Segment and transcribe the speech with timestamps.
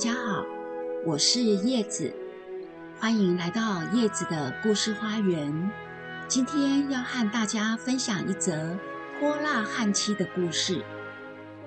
[0.00, 0.46] 家好，
[1.04, 2.10] 我是叶子，
[2.98, 5.70] 欢迎来到叶子的故事花园。
[6.26, 8.78] 今天要和大家分享一则
[9.18, 10.82] 泼辣汉妻的故事。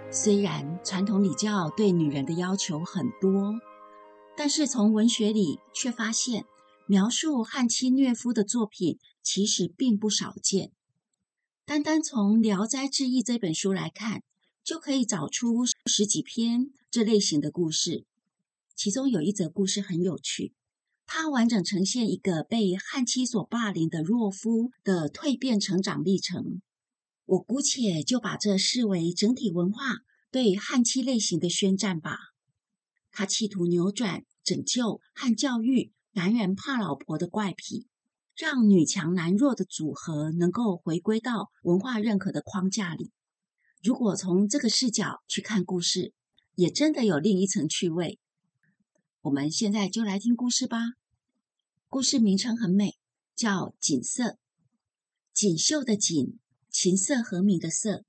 [0.09, 3.53] 虽然传统礼教对女人的要求很多，
[4.35, 6.45] 但是从文学里却发现，
[6.87, 10.71] 描述汉妻虐夫的作品其实并不少见。
[11.67, 14.23] 单单从《聊斋志异》这本书来看，
[14.63, 18.05] 就可以找出十几篇这类型的故事。
[18.75, 20.53] 其中有一则故事很有趣，
[21.05, 26.61] 它完整呈现一个被汉妻所霸凌的弱夫的蜕变成长历程。
[27.25, 29.99] 我姑且就把这视为整体文化
[30.31, 32.17] 对汉妻类型的宣战吧。
[33.11, 37.87] 他企图扭转拯救和教育男人怕老婆的怪癖。
[38.35, 43.11] 让女强男弱的组合能够回归到文化认可的框架里。
[43.83, 46.13] 如果从这个视角去看故事，
[46.55, 48.17] 也真的有另一层趣味。
[49.23, 50.79] 我们现在就来听故事吧。
[51.87, 52.97] 故事名称很美，
[53.37, 54.23] 叫《锦瑟》。
[55.33, 58.03] 锦绣的锦，琴瑟和鸣的瑟，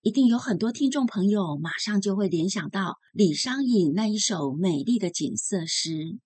[0.00, 6.18] 一定有很多听众朋友马上就会联想到李商隐那一首美丽的锦瑟诗。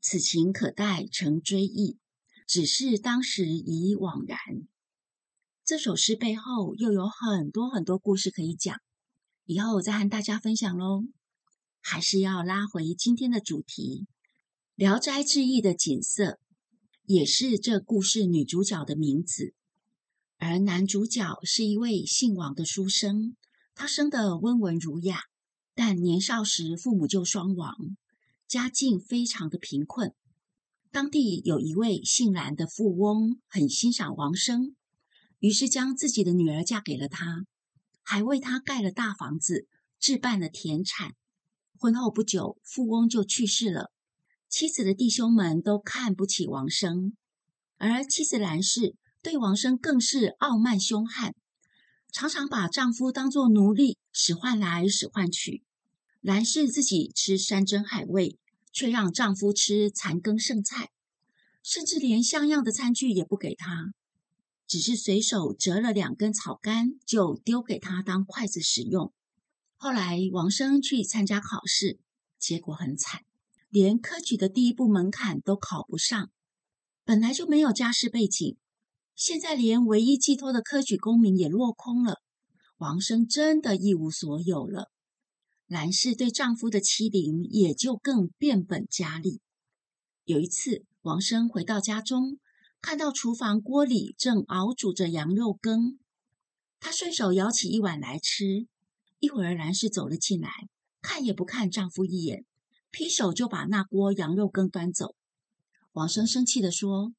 [0.00, 1.98] 此情可待成追忆。
[2.46, 4.38] 只是当时已惘然。
[5.62, 8.78] 这首诗背后又有很多很多故事可以讲，
[9.44, 11.04] 以后再和大家分享喽。
[11.80, 14.06] 还是要拉回今天的主题，
[14.74, 16.38] 《聊斋志异》的锦瑟，
[17.04, 19.54] 也是这故事女主角的名字。
[20.36, 23.36] 而男主角是一位姓王的书生，
[23.74, 25.22] 他生得温文儒雅，
[25.74, 27.96] 但年少时父母就双亡，
[28.46, 30.14] 家境非常的贫困。
[30.90, 34.76] 当地有一位姓蓝的富翁，很欣赏王生，
[35.38, 37.44] 于是将自己的女儿嫁给了他，
[38.02, 39.66] 还为他盖了大房子，
[39.98, 41.14] 置办了田产。
[41.80, 43.90] 婚后不久，富翁就去世了，
[44.50, 47.16] 妻子的弟兄们都看不起王生，
[47.78, 51.34] 而妻子兰氏对王生更是傲慢凶悍，
[52.12, 55.64] 常常把丈夫当作奴隶，使唤来使唤去。
[56.20, 58.38] 兰氏自己吃山珍海味。
[58.72, 60.90] 却让丈夫吃残羹剩菜，
[61.60, 63.92] 甚至连像样的餐具也不给他，
[64.68, 69.12] 只是随手折了两根草干就丢给他当筷子使用。
[69.82, 71.98] 后来王生去参加考试，
[72.38, 73.22] 结果很惨，
[73.70, 76.30] 连科举的第一步门槛都考不上。
[77.02, 78.58] 本来就没有家世背景，
[79.16, 82.20] 现在连唯一寄托的科举功名也落空了，
[82.76, 84.90] 王生真的一无所有了。
[85.66, 89.40] 兰氏对丈夫的欺凌也就更变本加厉。
[90.24, 92.38] 有一次，王生回到家中，
[92.82, 95.98] 看到厨房锅里正熬煮着羊肉羹，
[96.78, 98.66] 他顺手舀起一碗来吃。
[99.20, 100.50] 一会儿，兰氏走了进来，
[101.00, 102.44] 看也不看丈夫一眼，
[102.90, 105.14] 劈手就把那锅羊肉羹端走。
[105.92, 107.12] 王生生气地说：“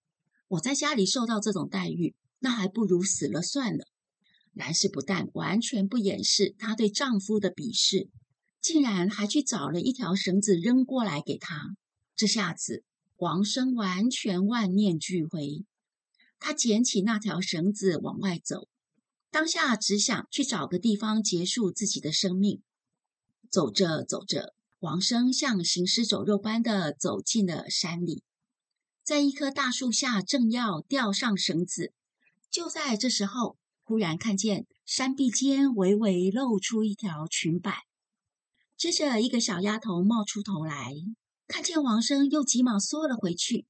[0.50, 3.86] 我在家里受到这种待遇，那还不如死了算了。”
[4.54, 8.10] 兰氏不但完全不掩饰她对丈夫的鄙视。
[8.62, 11.76] 竟然还去找了一条绳子扔过来给他，
[12.16, 12.84] 这下子
[13.18, 15.66] 王生完全万念俱灰。
[16.38, 18.68] 他捡起那条绳子往外走，
[19.32, 22.62] 当下只想去找个地方结束自己的生命。
[23.50, 28.24] 走着走着，王生像行尸走肉般的走进了山里，
[29.04, 31.94] 在一棵大树下正要吊上绳子，
[32.50, 37.86] 就在这时候，忽然看见山壁间微微露出一条裙摆。
[38.78, 40.94] 接着，一个小丫头冒出头来，
[41.48, 43.66] 看见王生，又急忙缩了回去，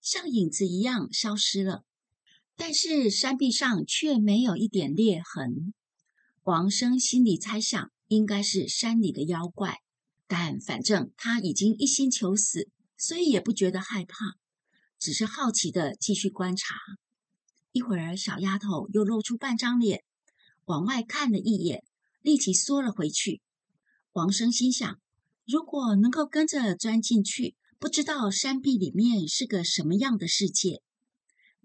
[0.00, 1.84] 像影子一样消失了。
[2.60, 5.72] 但是山壁上却没有一点裂痕。
[6.42, 9.76] 王生心里猜想，应该是山里的妖怪，
[10.26, 14.34] 但反正他已经一心求死，所以也不觉得害怕，
[14.98, 16.74] 只是好奇的继续观察。
[17.70, 20.02] 一会儿，小丫头又露出半张脸，
[20.64, 21.84] 往外看了一眼，
[22.22, 23.40] 立即缩了回去。
[24.14, 24.98] 王生心想：
[25.46, 30.82] 如果能够跟着钻进去，不知道山壁里面是个什么样的世界。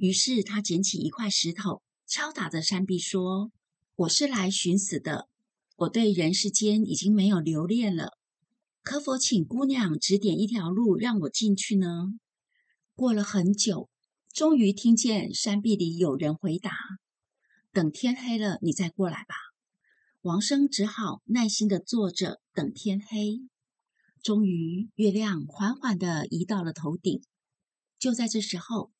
[0.03, 3.53] 于是他捡起一块石头，敲打着山壁，说
[3.95, 5.29] ：“我是来寻死的，
[5.77, 8.17] 我对人世间已经没有留恋了，
[8.81, 11.87] 可否请姑娘指点一条路，让我进去呢？”
[12.95, 13.89] 过了很久，
[14.33, 16.73] 终于听见山壁里有人回答
[17.71, 19.35] ：“等天黑了，你再过来吧。”
[20.19, 23.39] 王生只好耐心的坐着等天黑。
[24.21, 27.21] 终于，月亮缓缓的移到了头顶。
[27.97, 28.91] 就在这时候，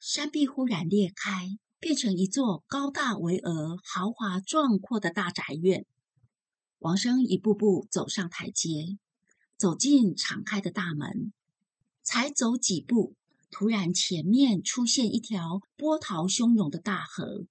[0.00, 5.84] 山壁忽然裂开，变成一座高大巍峨、豪华壮阔的大宅院。
[6.78, 8.96] 王生一步步走上台阶，
[9.58, 11.34] 走进敞开的大门。
[12.02, 13.14] 才走几步，
[13.50, 17.44] 突然前面出现一条波涛汹涌的大河，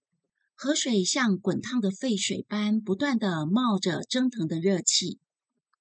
[0.55, 5.19] 河水像滚烫的沸水般不断的冒着蒸腾的热气。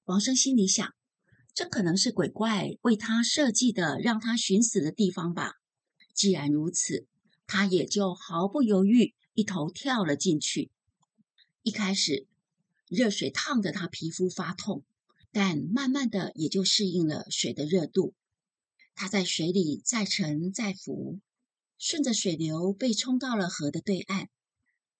[0.04, 0.86] 王生心里想：
[1.54, 5.54] 这可能是鬼怪为他设计的，让他寻死的地方吧。
[6.18, 7.06] 既然如此，
[7.46, 10.68] 他也就毫不犹豫，一头跳了进去。
[11.62, 12.26] 一开始，
[12.88, 14.82] 热水烫得他皮肤发痛，
[15.30, 18.14] 但慢慢的也就适应了水的热度。
[18.96, 21.20] 他在水里再沉再浮，
[21.78, 24.28] 顺着水流被冲到了河的对岸。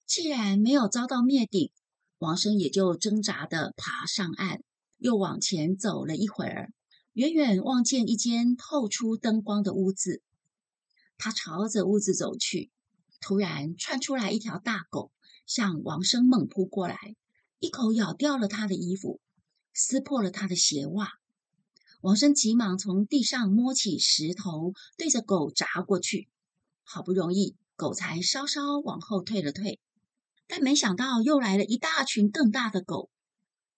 [0.07, 1.73] 既然没有遭到灭顶，
[2.19, 4.63] 王生也就挣扎的爬上岸，
[4.99, 6.73] 又往前走了一会儿，
[7.15, 10.23] 远远望见一间透出灯光的屋子。
[11.19, 12.71] 他朝着屋子走去，
[13.21, 15.13] 突然窜出来一条大狗。
[15.47, 17.17] 向王生猛扑过来，
[17.59, 19.19] 一口咬掉了他的衣服，
[19.73, 21.09] 撕破了他的鞋袜。
[22.03, 26.29] 王生急忙从地上摸起石头，对着狗砸过去。
[26.85, 29.81] 好不容易，狗才稍稍往后退了退，
[30.47, 33.11] 但没想到又来了一大群更大的狗。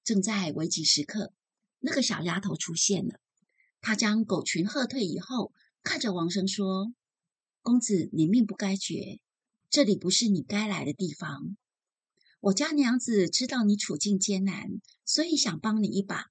[0.02, 1.32] 正在危急时刻，
[1.78, 3.20] 那个小丫头出现了。
[3.80, 5.52] 她将狗群喝退以后，
[5.84, 6.92] 看着王生说
[7.62, 9.18] ：“公子，你命不该绝。”
[9.70, 11.56] 这里不是你该来的地方。
[12.40, 16.24] 我家娘子知道你处境艰难，所以想帮你一把。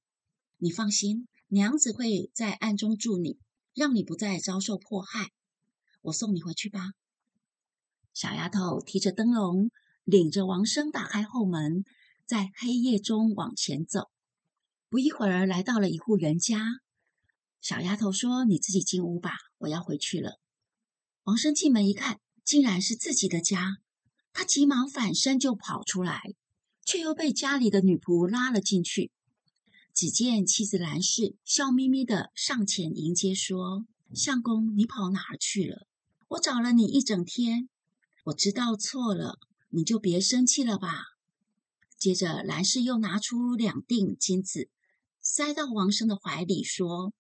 [0.58, 3.40] 你放心，娘子会在暗中助你，
[3.74, 5.32] 让你不再遭受迫害。
[6.02, 6.92] 我送你回去吧。
[8.14, 9.72] 小丫头提着灯笼，
[10.04, 11.86] 领着王生打开后门，
[12.26, 14.10] 在黑夜中往前走。
[14.90, 16.60] 不一会儿，来到了一户人家。
[17.62, 20.39] 小丫头说：“你自己进屋吧，我要回去了。”
[21.24, 22.20] 王生进门一看。
[22.46, 23.78] 竟然是自己的家，
[24.34, 26.34] 他急忙反身就跑出来，
[26.84, 29.12] 却又被家里的女仆拉了进去。
[29.94, 33.86] 只见妻子兰氏笑眯眯的上前迎接，说
[34.16, 35.86] ：“相公，你跑哪儿去了？
[36.30, 37.70] 我找了你一整天。
[38.24, 39.38] 我知道错了，
[39.70, 41.04] 你就别生气了吧。”
[42.00, 44.70] 接着，兰氏又拿出两锭金子，
[45.22, 47.14] 塞到王生的怀里，说：“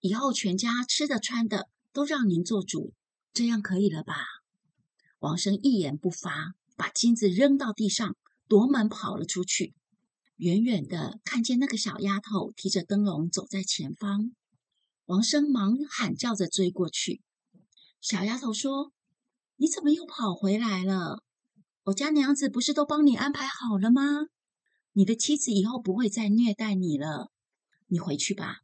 [0.00, 2.92] 以后全家吃的穿的都让您做主，
[3.34, 4.14] 这样可以了吧？”
[5.20, 8.16] 王生一言不发，把金子扔到地上，
[8.48, 9.74] 夺门跑了出去。
[10.36, 14.32] 远远的看见那个小丫头提着灯笼走在前方，
[15.06, 17.22] 王生忙喊叫着追过去。
[18.00, 18.92] 小丫头说
[19.56, 21.22] ：“你怎么又跑回来了？
[21.84, 24.26] 我家娘子不是都帮你安排好了吗？
[24.92, 27.30] 你的妻子以后不会再虐待你了，
[27.86, 28.62] 你回去吧。”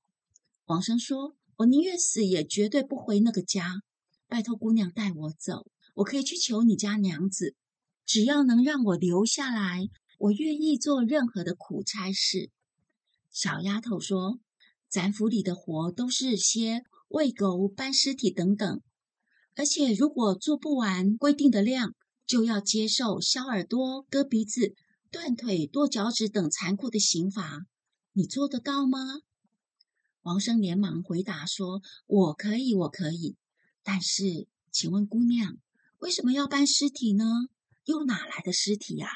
[0.67, 3.83] 王生说：“我宁愿死，也绝对不回那个家。
[4.31, 5.67] 拜托姑娘带我走。”
[5.97, 7.57] 我可以去求你家娘子，
[8.07, 9.89] 只要能让我留下来，
[10.19, 12.51] 我愿意做任何的苦差事。
[13.31, 14.39] 小丫头说
[14.89, 18.81] ：“咱府里的活都是些喂狗、搬尸体等等，
[19.57, 21.95] 而且如果做不完规定的量，
[22.25, 24.75] 就要接受削耳朵、割鼻子、
[25.11, 27.67] 断腿、剁脚趾等残酷的刑罚。
[28.13, 28.99] 你做得到吗？”
[30.23, 33.37] 王生连忙回答说：“我可以，我可以。
[33.83, 35.59] 但是，请问姑娘。”
[36.01, 37.25] 为什么要搬尸体呢？
[37.85, 39.09] 又哪来的尸体呀？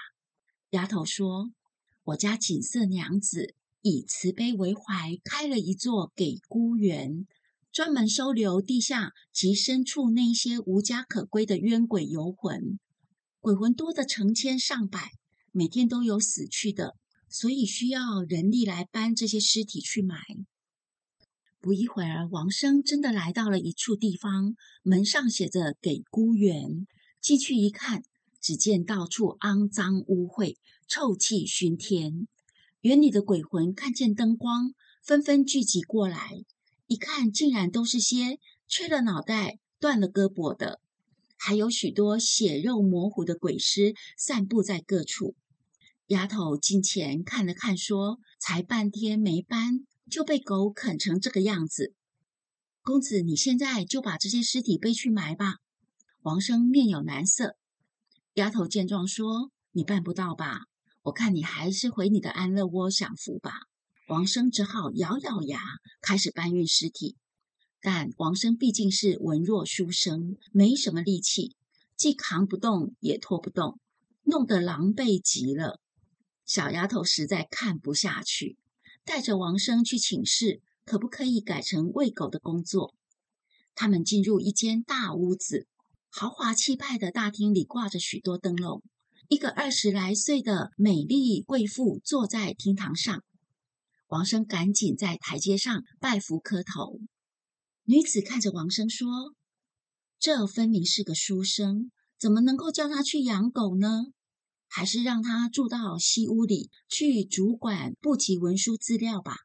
[0.70, 1.52] 丫头说
[2.04, 7.26] ：“我家锦瑟娘子以慈悲为怀，开了一座给孤园，
[7.72, 12.78] 专门收留地下及深处那些无家可归的冤鬼游魂。
[13.40, 15.12] 鬼魂多的成千上百，
[15.52, 16.96] 每天都有死去的，
[17.30, 20.18] 所以需要人力来搬这些尸体去埋。”
[21.64, 26.86] 不一会儿，王生真的来到了一处地方，门上写着“给孤园”。
[27.22, 28.02] 进去一看，
[28.38, 30.56] 只见到处肮脏污秽，
[30.86, 32.28] 臭气熏天。
[32.82, 36.44] 园里的鬼魂看见灯光，纷纷聚集过来，
[36.86, 40.80] 一看，竟然都是些缺了脑袋、断了胳膊的，
[41.38, 45.34] 还有许多血肉模糊的鬼尸散布在各处。
[46.08, 51.94] 丫头近前看了看，说：“才半天没搬。”就被狗啃成这个样子，
[52.82, 55.56] 公子，你现在就把这些尸体背去埋吧。
[56.20, 57.56] 王生面有难色，
[58.34, 60.62] 丫头见状说：“你办不到吧？
[61.02, 63.52] 我看你还是回你的安乐窝享福吧。”
[64.08, 65.60] 王生只好咬咬牙，
[66.00, 67.16] 开始搬运尸体。
[67.80, 71.56] 但王生毕竟是文弱书生，没什么力气，
[71.96, 73.78] 既扛不动，也拖不动，
[74.22, 75.80] 弄得狼狈极了。
[76.46, 78.56] 小丫头实在看不下去。
[79.04, 82.94] 带着王生去请示，可不可以改成喂狗的工作？
[83.74, 85.66] 他们进入一间大屋子，
[86.10, 88.82] 豪华气派的大厅里挂着许多灯笼。
[89.28, 93.22] 一个二十来岁的美丽贵妇坐在厅堂上。
[94.08, 97.00] 王生赶紧在台阶上拜服磕头。
[97.84, 99.34] 女子看着王生说
[100.20, 104.13] ：“这分明是个书生，怎么能够叫他去养狗呢？
[104.76, 109.36] 还是让他住到西屋里去主管部级文书资料吧。”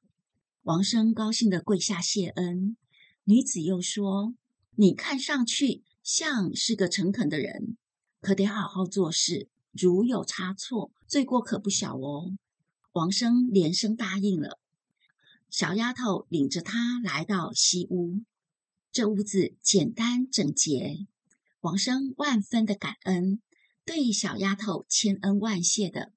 [0.66, 2.76] 王生高兴地跪下谢恩。
[3.26, 4.34] 女子又说
[4.76, 7.78] ：“你看上去像是个诚恳的人，
[8.22, 9.48] 可得好好做事。
[9.72, 12.36] 如有差错，罪过可不小哦。”
[12.94, 14.60] 王生连声答应了。
[15.52, 18.24] 小丫头领着他来到西屋，
[18.92, 21.06] 这屋子简单整洁。
[21.62, 23.42] 王生万分的感恩，
[23.89, 26.13] 对小丫头千恩万谢的，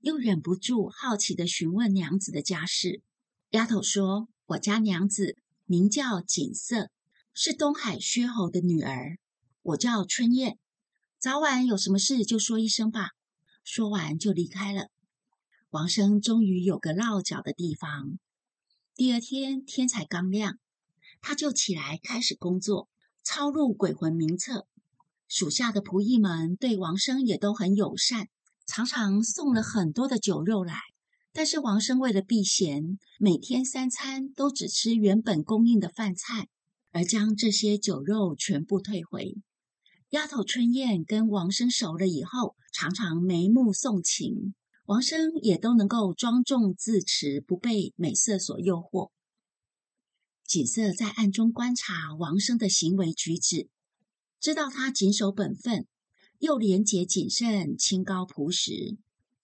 [0.00, 3.02] 又忍不住好奇的询问娘子的家事。
[3.50, 6.88] 丫头说：“我家娘子名叫锦瑟，
[7.34, 9.18] 是东海薛侯的女儿。
[9.60, 10.58] 我叫春燕，
[11.18, 13.10] 早晚有什么事就说一声吧。”
[13.62, 14.88] 说完就离开了。
[15.68, 18.18] 王生终于有个落脚的地方。
[18.94, 20.58] 第二天天才刚亮，
[21.20, 22.88] 他就起来开始工作，
[23.22, 24.66] 抄录鬼魂名册。
[25.34, 28.28] 属下的仆役们对王生也都很友善，
[28.68, 30.76] 常常送了很多的酒肉来。
[31.32, 36.46] 但是王生为了避嫌，每天三餐都只吃原本供应的饭菜，
[36.92, 39.34] 而将这些酒肉全部退回。
[40.10, 44.54] 丫头春燕跟王生熟了以后，常常眉目送情。
[44.84, 49.10] 王生也都能够庄重自持，不被美色所诱惑。
[50.46, 53.68] 锦瑟在暗中观察王生的行为举止，
[54.44, 55.86] 知道他谨守本分，
[56.38, 58.98] 又廉洁谨慎、清高朴实，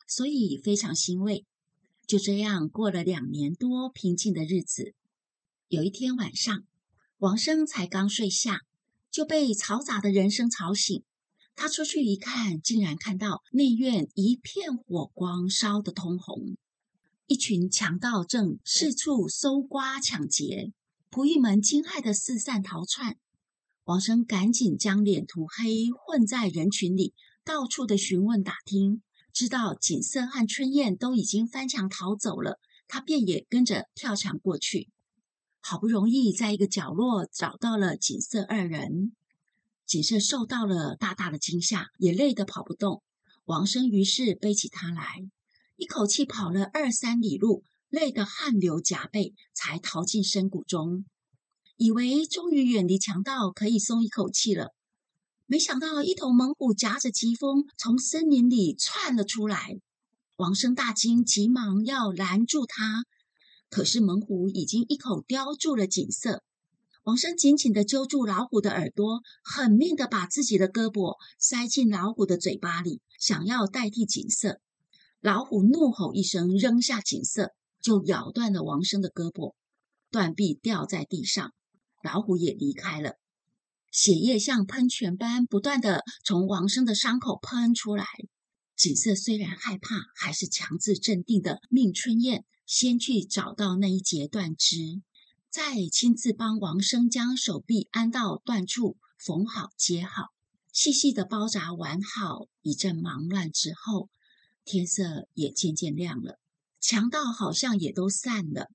[0.07, 1.47] 所以非常欣慰。
[2.07, 4.92] 就这样过了两年多平静的日子。
[5.69, 6.64] 有一天晚上，
[7.16, 8.59] 王生才刚睡下，
[9.11, 11.02] 就被嘈杂的人声吵醒。
[11.57, 16.59] 他出去一看，竟然看到内院一片火光，烧得通红。
[17.26, 20.75] 一群强盗正四处搜刮抢劫，
[21.11, 23.16] 仆役们惊骇的四散逃窜。
[23.90, 27.12] 王生赶紧将脸涂黑，混在人群里，
[27.44, 34.90] 到处的询问打听，知道锦瑟和春燕都已经翻墙逃走了，他便也跟着跳墙过去。
[35.59, 39.11] 好不容易在一个角落找到了锦瑟二人。
[39.87, 43.02] 锦瑟受到了大大的惊吓，也累得跑不动。
[43.44, 45.16] 王生于是背起他来，
[45.75, 51.04] 一口气跑了二三里路，累得汗流浃背，才逃进深谷中，
[51.82, 54.75] 以为终于远离强盗，可以松一口气了。
[55.46, 59.78] 没想到一头猛虎夹着疾风从森林里窜了出来，
[60.37, 63.04] 王生大惊，急忙要拦住他，
[63.70, 66.42] 可是猛虎已经一口叼住了锦瑟。
[67.04, 74.60] 王生紧紧地揪住老虎的耳朵，狠命地把自己的胳膊塞进老虎的嘴巴里，想要代替锦瑟。
[75.22, 79.54] 老虎怒吼一声，扔下锦瑟，就咬断了王生的胳膊，
[80.10, 81.54] 断臂掉在地上。
[82.02, 83.14] 老虎也离开了，
[83.90, 88.07] 血液像喷泉般不断地从王生的伤口喷出来。
[88.76, 95.02] 锦瑟虽然害怕，还是强自镇定的命春燕先去找到那一截断肢。
[95.50, 100.28] 再亲自帮王生将手臂安到断处，缝好接好，
[100.73, 102.47] 细细的包扎完好。
[102.62, 104.09] 一阵忙乱之后，
[104.64, 106.38] 天色也渐渐亮了，
[106.80, 108.69] 强盗好像也都散了，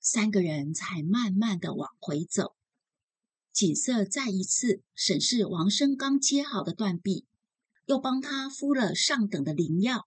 [0.00, 2.55] 三个人才慢慢的往回走。
[3.56, 7.24] 锦瑟再一次审视王生刚接好的断臂，
[7.86, 10.06] 又帮他敷了上等的灵药。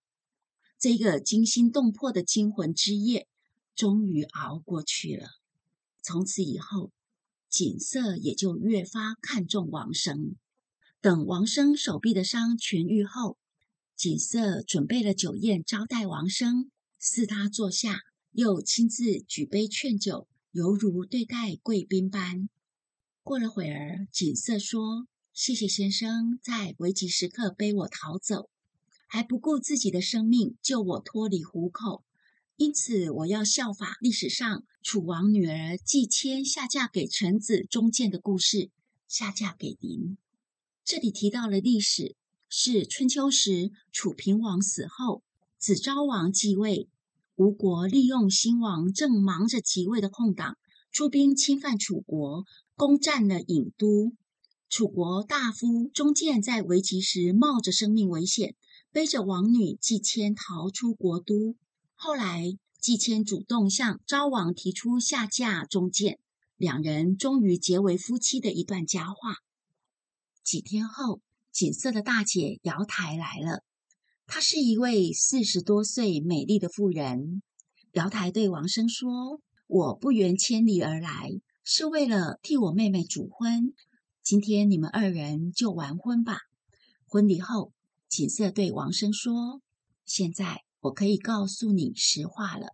[0.78, 3.28] 这个惊心动魄的惊魂之夜，
[3.76, 5.30] 终于熬过去了。
[6.04, 6.92] 从此以后，
[7.50, 10.36] 锦瑟也就越发看重王生。
[11.02, 13.40] 等王生手臂的伤痊愈后，
[13.96, 18.02] 锦瑟准备了酒宴招待王生，赐他坐下，
[18.32, 22.48] 又亲自举杯劝酒，犹如对待贵宾般。
[23.30, 25.06] 过了会儿，锦瑟说
[25.36, 28.50] ：“谢谢先生在危急时刻背我逃走，
[29.06, 32.04] 还不顾自己的生命救我脱离虎口。”
[32.58, 38.72] 因此，我要效法历史上楚王女儿季谦下嫁给臣子忠建的故事，
[39.08, 40.18] 下嫁给您。
[40.84, 42.16] 这里提到了历史，
[42.50, 45.22] 是春秋时楚平王死后，
[45.60, 46.90] 子昭王继位，
[47.36, 50.58] 吴国利用新王正忙着即位的空档，
[50.92, 54.14] 出兵侵犯楚国，攻占了郢都。
[54.70, 58.56] 楚国大夫中建在危急时冒着生命危险，
[58.92, 61.56] 背着王女季谦逃出国都。
[61.96, 62.44] 后来，
[62.80, 66.20] 季谦主动向昭王提出下嫁中建，
[66.56, 69.38] 两人终于结为夫妻的一段佳话。
[70.44, 73.64] 几天后，锦瑟的大姐瑶台来了，
[74.28, 77.42] 她是一位四十多岁美丽的妇人。
[77.94, 81.30] 瑶台对王生说：“我不远千里而来，
[81.64, 83.76] 是为了替我妹妹主婚。
[84.24, 86.40] 今天你们二人就完婚吧。”
[87.06, 87.72] 婚礼后，
[88.08, 89.62] 锦瑟对王生说
[90.06, 92.70] ：“现在我可以告诉你实话了。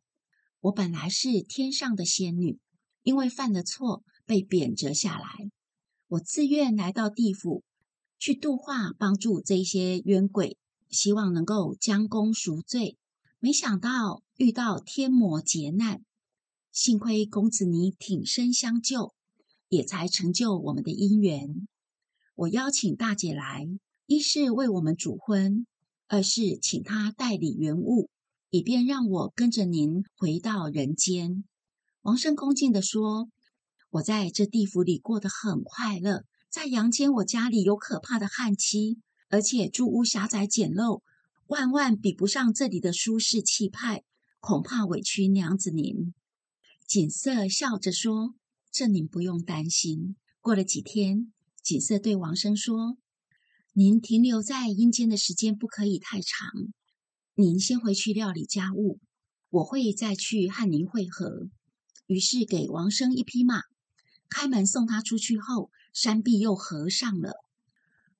[0.61, 2.59] 我本来是天上的仙女，
[3.03, 5.27] 因为犯了错被贬谪下来。
[6.07, 7.65] 我自愿来到地府，
[8.17, 10.57] 去度化、帮助这些冤鬼，
[10.89, 12.97] 希望能够将功赎罪。
[13.39, 16.01] 没想到遇到天魔劫难，
[16.75, 19.13] 幸亏公子你挺身相救，
[19.69, 21.69] 也才成就我们的姻缘。
[22.35, 23.65] 我邀请大姐来。”
[24.07, 25.65] 一是为我们主婚，
[26.07, 28.09] 二是请她代理原物，
[28.49, 31.45] 以便让我跟着您回到人间。
[32.01, 33.29] 王生恭敬地说
[33.89, 41.01] ：“我在这地府里过得很快乐，在阳间我家里有可怕的旱期，而且住屋狭窄简陋，
[41.47, 44.03] 万万比不上这里的舒适气派，
[44.41, 46.13] 恐怕委屈娘子您。”
[46.87, 48.35] 锦瑟笑着说
[48.71, 52.97] ：“这您不用担心。”过了几天，锦瑟对王生说。
[53.73, 56.47] 您停留在阴间的时间不可以太长，
[57.33, 58.99] 您先回去料理家务，
[59.49, 61.49] 我会再去和您会合。
[62.05, 63.63] 于是给王生一匹马，
[64.29, 67.33] 开门送他出去后，山壁又合上了。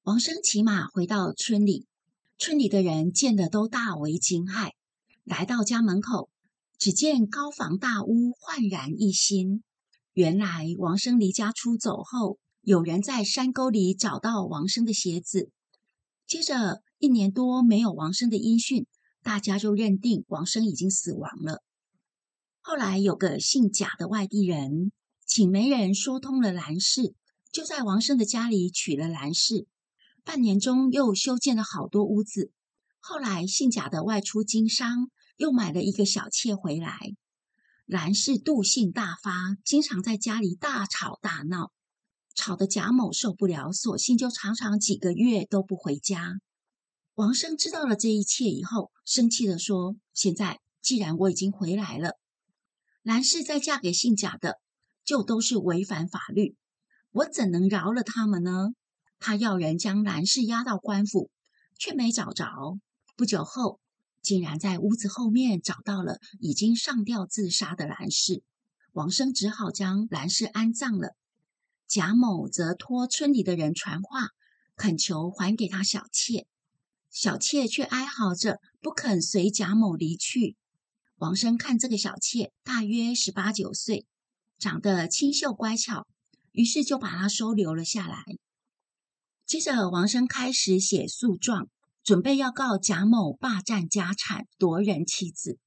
[0.01, 1.85] 王生骑马回到村里，
[2.37, 4.71] 村里的人见了都大为惊骇。
[5.23, 6.29] 来到家门口，
[6.77, 9.63] 只见高房大屋，焕然一新。
[10.13, 12.39] 原来王生离家出走后。
[12.61, 15.51] 有人在山沟里找到王生的鞋子，
[16.25, 18.87] 接着一年多没有王生的音讯，
[19.21, 21.61] 大家就认定王生已经死亡了。
[22.61, 24.91] 后来有个姓贾的外地人，
[25.27, 27.13] 请媒人说通了兰氏，
[27.51, 29.67] 就在王生的家里娶了兰氏。
[30.23, 32.51] 半年中又修建了好多屋子。
[32.99, 36.97] 后来姓贾的外出经商，又买了一个小妾回来。
[37.85, 41.71] 兰氏妒性大发，经常在家里大吵大闹。
[42.33, 46.33] 吵得贾某受不了，索性就常常几个月都不回家。
[47.13, 52.17] 王生知道了这一切以后，生气地说：“现在既然我已经回来了，
[53.03, 54.59] 兰氏再嫁给姓贾的，
[55.05, 56.57] 就都是违反法律，
[57.11, 58.69] 我怎能饶了他们呢？”
[59.17, 61.31] 他要人将兰氏押到官府，
[61.79, 62.45] 却没找着。
[63.15, 63.79] 不久后，
[64.25, 68.43] 竟然在屋子后面找到了已经上吊自杀的兰氏。
[68.91, 71.15] 王生只好将兰氏安葬了。
[71.87, 74.29] 贾某则托村里的人传话，
[74.75, 76.47] 恳求还给他小妾，
[77.11, 80.57] 小妾却哀嚎着不肯随贾某离去。
[81.17, 84.07] 王生看这个小妾大约十八九岁，
[84.57, 86.07] 长得清秀乖巧，
[86.51, 88.23] 于是就把她收留了下来。
[89.45, 91.69] 接着，王生开始写诉状，
[92.05, 95.57] 准备要告贾某霸占家产、夺人妻子。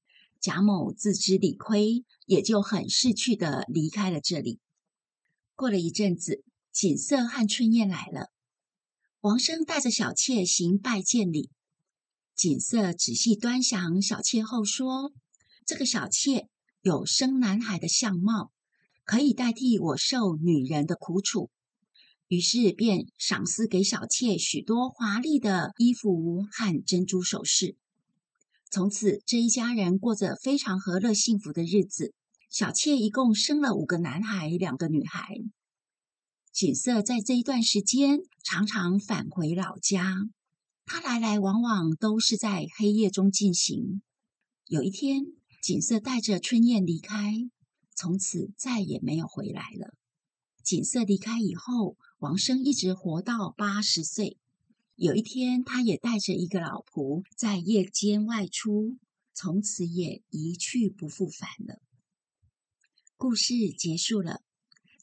[0.41, 4.61] 贾某自知理亏，也就很识趣的离开了这里。
[5.57, 8.31] 过了一阵子，锦瑟和春燕来了。
[9.23, 11.51] 王生带着小妾行拜见礼。
[12.37, 15.13] 锦瑟仔细端详小妾后说
[15.67, 16.47] ：“这个小妾
[16.83, 18.53] 有生男孩的相貌，
[19.05, 21.51] 可以代替我受女人的苦楚。”
[22.29, 27.77] 于是便赏赐给小妾许多华丽的衣服和珍珠首饰。
[28.71, 32.13] 从此，这一家人过着非常和乐幸福的日子。
[32.51, 35.27] 小妾一共生了五个男孩，两个女孩。
[36.53, 40.17] 锦瑟在这一段时间常常返回老家，
[40.85, 44.03] 他来来往往都是在黑夜中进行。
[44.67, 45.25] 有一天，
[45.63, 47.35] 锦瑟带着春燕离开，
[47.95, 49.95] 从此再也没有回来了。
[50.63, 54.39] 锦瑟离开以后，王生一直活到八十岁。
[54.97, 58.97] 有一天，他也带着一个老仆在夜间外出，
[59.33, 61.81] 从此也一去不复返了。
[63.17, 64.41] 故事结束了。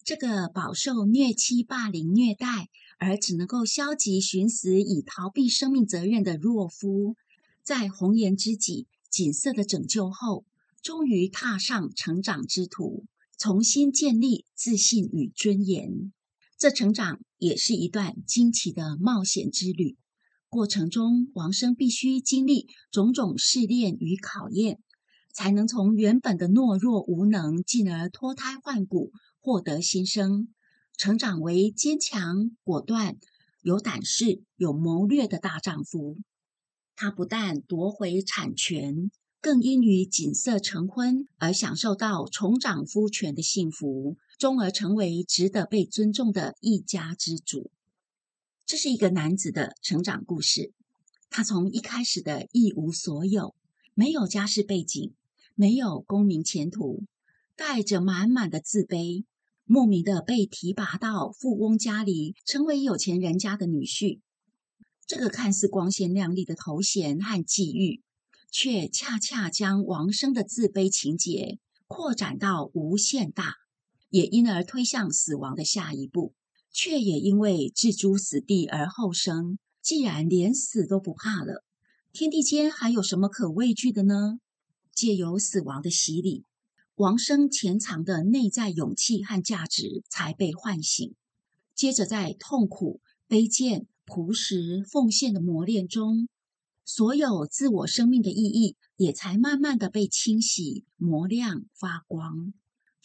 [0.03, 7.15] 这个饱受虐妻霸凌虐待，而只能够消极寻死以逃避生命责任的弱夫，
[7.63, 10.43] 在红颜知己锦瑟的拯救后，
[10.81, 13.05] 终于踏上成长之途，
[13.37, 16.11] 重新建立自信与尊严。
[16.57, 19.97] 这成长也是一段惊奇的冒险之旅。
[20.49, 24.79] 过程中，王生必须经历种种试炼与考验。
[25.33, 30.47] 才能从原本的懦弱无能，进而脱胎换骨，获得新生，
[30.95, 33.17] 成长为坚强果断、
[33.61, 36.19] 有胆识、有谋略的大丈夫。
[36.95, 47.71] 他不但夺回产权，更因与锦瑟成婚而享受到重掌夫权的幸福，终而成为值得被尊重的一家之主。
[48.65, 50.73] 这是一个男子的成长故事。
[51.29, 53.55] 他从一开始的一无所有，
[53.93, 55.13] 没有家世背景。
[55.57, 57.05] 没有功名前途，
[57.55, 59.23] 带着满满的自卑，
[59.63, 64.19] 莫名的被提拔到富翁家里，成为有钱人家的女婿。
[65.07, 68.01] 这个看似光鲜亮丽的头衔和际遇，
[68.51, 73.53] 却恰恰将王生的自卑情节扩展到无限大，
[74.09, 76.33] 也因而推向死亡的下一步。
[76.77, 79.57] 却也因为置诸死地而后生。
[79.81, 81.63] 既然连死都不怕了，
[82.11, 84.39] 天地间还有什么可畏惧的呢？
[84.93, 86.43] 借由死亡的洗礼，
[86.95, 91.15] 王生潜藏的内在勇气和价值才被唤醒。
[91.73, 96.27] 接着，在痛苦、卑贱、朴实、奉献的磨练中，
[96.83, 102.53] 所有自我生命的意义也才慢慢的被清洗、磨亮、发光。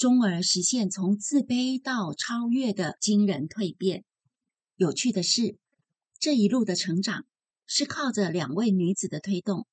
[0.00, 4.06] 终而实现从自卑到超越的惊人蜕变。
[4.76, 5.58] 有趣的是，
[6.18, 7.26] 这一路的成长
[7.66, 9.66] 是靠着两位女子的推动：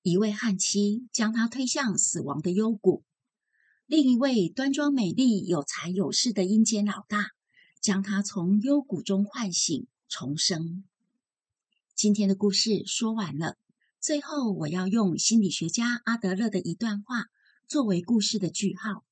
[0.00, 3.04] 一位悍妻将她推向死亡的幽谷，
[3.84, 7.32] 另一位端庄美丽、有才有势的阴间老大
[7.82, 10.84] 将她从幽谷中唤醒重生。
[11.94, 13.58] 今天的故事说完了，
[14.00, 17.26] 最后我要用心理学家阿德勒的一段话
[17.68, 19.04] 作为故事的句号。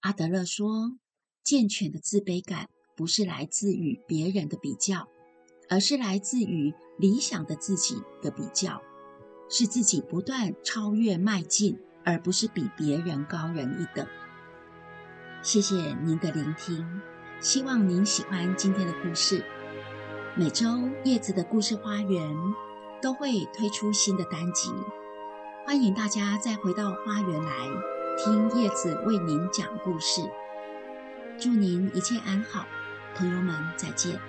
[0.00, 0.96] 阿德勒说
[1.44, 5.08] ：“健全的自卑感不是来自于别人的比较，
[5.68, 8.80] 而是来自于理想的自己的比较，
[9.50, 14.06] 是自己不断超越迈进，而不是比别人高人一等。”
[15.42, 17.02] 谢谢您的聆听，
[17.40, 19.44] 希望您喜欢今天的故事。
[20.34, 22.34] 每周叶子的故事花园
[23.02, 24.70] 都会推出新的单集，
[25.66, 27.89] 欢迎大家再回到花园来。
[28.16, 30.20] 听叶子为您讲故事，
[31.38, 32.66] 祝您一切安好，
[33.14, 34.20] 朋友们再见。